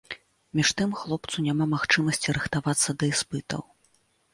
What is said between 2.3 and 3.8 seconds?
рыхтавацца да іспытаў.